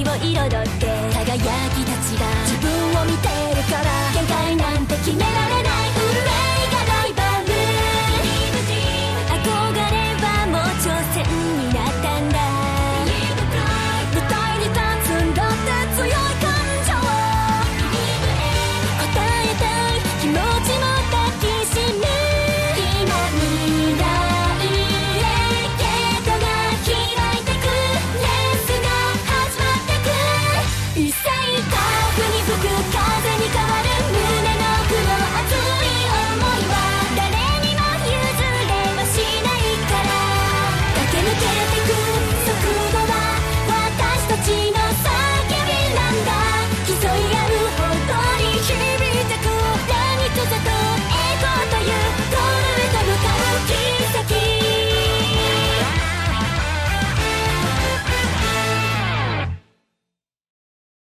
[0.00, 0.71] を彩る